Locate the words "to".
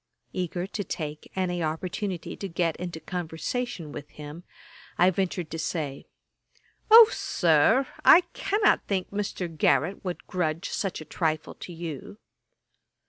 0.65-0.83, 2.17-2.49, 5.51-5.59, 11.53-11.71